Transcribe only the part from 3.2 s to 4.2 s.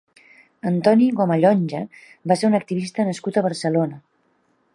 a Barcelona.